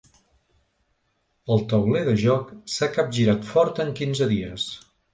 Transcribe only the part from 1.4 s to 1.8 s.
El